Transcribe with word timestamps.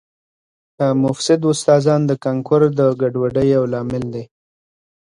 مفسد 1.03 1.39
استادان 1.51 2.01
د 2.05 2.11
کانکور 2.23 2.61
د 2.79 2.81
ګډوډۍ 3.01 3.47
یو 3.55 3.63
لامل 3.73 4.03
دي 4.13 4.23